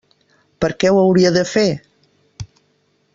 Per 0.63 0.69
què 0.83 0.91
ho 0.93 0.97
hauria 1.01 1.31
de 1.37 1.45
fer? 1.51 1.67